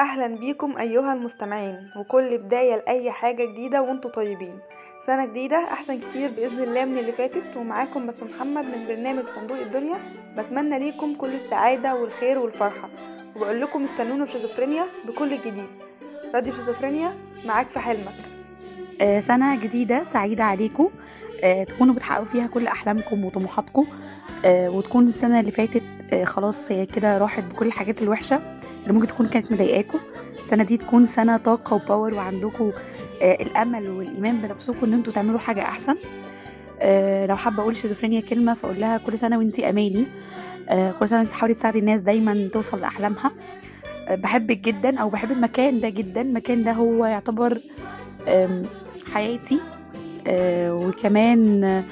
[0.00, 4.58] أهلا بيكم أيها المستمعين وكل بداية لأي حاجة جديدة وانتوا طيبين.
[5.06, 9.56] سنة جديدة أحسن كتير بإذن الله من اللي فاتت ومعاكم بس محمد من برنامج صندوق
[9.58, 9.98] الدنيا.
[10.36, 12.88] بتمنى ليكم كل السعادة والخير والفرحة.
[13.36, 15.68] وبقول لكم استنونا في شيزوفرينيا بكل جديد.
[16.34, 17.12] راديو شيزوفرينيا
[17.44, 18.16] معاك في حلمك.
[19.00, 20.90] آه، سنة جديدة سعيدة عليكم.
[21.44, 23.86] آه، تكونوا بتحققوا فيها كل أحلامكم وطموحاتكم.
[24.44, 25.82] آه، وتكون السنة اللي فاتت
[26.24, 28.36] خلاص هي كده راحت بكل الحاجات الوحشة
[28.82, 29.98] اللي ممكن تكون كانت مضايقاكم
[30.40, 32.72] السنة دي تكون سنة طاقة و power وعندكم
[33.22, 35.96] آه، الأمل والإيمان بنفسكم إن أنتوا تعملوا حاجة أحسن.
[36.80, 40.06] آه، لو حابة أقول شيزوفرينيا كلمة فأقول لها كل سنة وانتي أمالي.
[40.68, 43.32] آه، كل انت تحاولي تساعدي الناس دايما توصل لأحلامها.
[44.08, 46.20] آه، بحبك جدا أو بحب المكان ده جدا.
[46.20, 47.60] المكان ده هو يعتبر
[49.12, 49.60] حياتي.
[50.26, 51.84] آه، وكمان آه،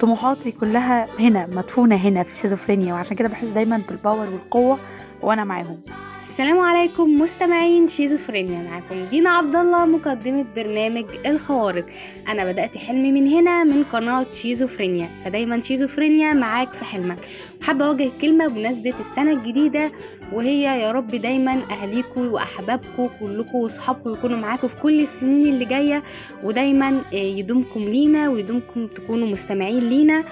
[0.00, 4.80] طموحاتي كلها هنا مدفونة هنا في شيزوفرينيا وعشان كده بحس دايما بال power والقوة
[5.22, 5.78] وأنا معاهم.
[6.20, 11.86] السلام عليكم مستمعين شيزوفرينيا معاكم دينا عبد الله مقدمة برنامج الخوارق.
[12.28, 17.18] أنا بدأت حلمي من هنا من قناة شيزوفرينيا فدايما شيزوفرينيا معاك في حلمك.
[17.62, 19.92] حابة أوجه كلمة بمناسبة السنة الجديدة
[20.32, 26.02] وهي يا رب دايما أهليكم وأحبابكم كلكم وصحابكم يكونوا معاكم في كل السنين اللي جاية
[26.44, 30.24] ودايما آه، يدومكم لينا ويدومكم تكونوا مستمعين لينا.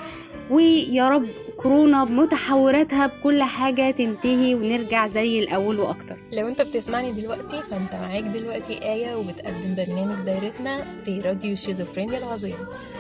[0.51, 6.19] ويا رب كورونا بمتحوراتها بكل حاجة تنتهي ونرجع زي الأول وأكتر.
[6.33, 12.57] لو انت بتسمعني دلوقتي فانت معاك دلوقتي آية وبتقدم برنامج دايرتنا في راديو شيزوفرينيا العظيم.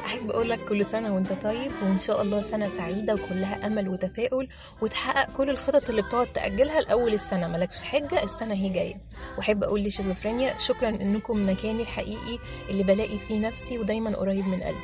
[0.07, 4.49] أحب أقول لك كل سنة وانت طيب وإن شاء الله سنة سعيدة وكلها أمل وتفاؤل
[4.83, 7.49] وتحقق كل الخطط اللي بتقعد تأجلها لأول السنة.
[7.49, 8.95] ملكش حجة السنة هي جاية.
[9.37, 12.39] وأحب أقول لشيزوفرينيا شكرا إنكم مكاني الحقيقي
[12.71, 14.79] اللي بلاقي فيه نفسي ودايما قريب من قلبي.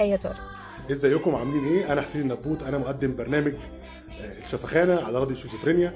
[0.00, 0.57] آية ترى.
[0.90, 5.92] إزيكم؟ عاملين إيه؟ أنا حسين النبوت أنا مقدم برنامج آه، الشفخانة على راديو شيزوفرينيا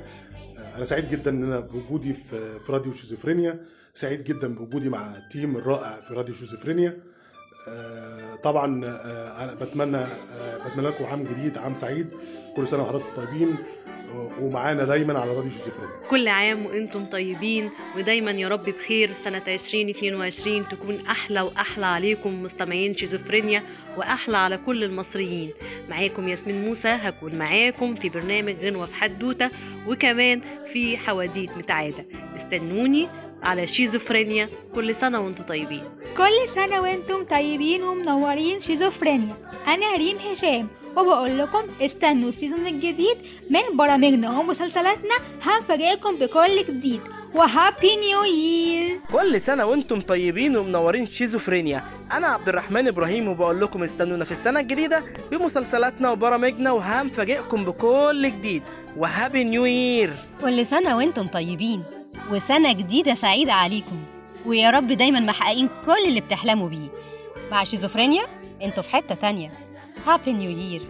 [0.58, 3.60] آه، أنا سعيد جدا إن أنا بوجودي في في راديو شيزوفرينيا
[3.94, 6.96] سعيد جدا بوجودي مع ال team الرائع في راديو شيزوفرينيا
[7.68, 8.66] آه، طبعا
[9.44, 10.06] أنا بتمنى
[10.66, 12.06] بتمنى لكم عام جديد عام سعيد.
[12.56, 13.56] كل سنة وحضراتكم طيبين.
[14.40, 19.10] ومعانا دايما على راديو شيزوفرينيا كل عام وإنتم طيبين ودايما يا رب بخير.
[19.24, 23.62] سنة 2022 تكون أحلى وأحلى عليكم مستمعين شيزوفرينيا
[23.96, 25.50] وأحلى على كل المصريين.
[25.90, 29.50] معاكم ياسمين موسى هكون معاكم في برنامج غنوة في حدوتة
[29.86, 30.40] وكمان
[30.72, 32.06] في حواديت متعادة.
[32.36, 33.08] استنوني
[33.42, 35.84] على شيزوفرينيا كل سنة وإنتم طيبين.
[36.16, 39.34] كل سنة وإنتم طيبين ومنورين شيزوفرينيا.
[39.66, 40.68] أنا ريم هشام.
[40.96, 43.16] وبقول لكم استنوا ال season الجديد
[43.50, 47.00] من برامجنا ومسلسلاتنا هنفاجئكم بكل جديد.
[47.34, 51.84] و happy new year كل سنة وأنتم طيبين ومنورين شيزوفرينيا.
[52.12, 58.62] أنا عبد الرحمن إبراهيم وبقول لكم استنونا في السنة الجديدة بمسلسلاتنا وبرامجنا وهنفاجئكم بكل جديد.
[58.96, 61.82] و happy new year كل سنة وأنتم طيبين
[62.30, 64.02] وسنة جديدة سعيدة عليكم.
[64.46, 66.88] ويا رب دايما محققين كل اللي بتحلموا بيه.
[67.50, 68.22] مع شيزوفرينيا
[68.62, 69.61] أنتوا في حتة تانية.
[70.06, 70.82] هابي نيو يير